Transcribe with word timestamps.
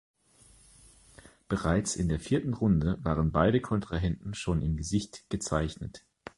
Bereits 1.47 1.95
in 1.95 2.09
der 2.09 2.19
vierten 2.19 2.55
Runde 2.55 2.97
waren 3.03 3.31
beide 3.31 3.61
Kontrahenten 3.61 4.33
schon 4.33 4.63
im 4.63 4.75
Gesicht 4.75 5.29
gezeichnet. 5.29 6.03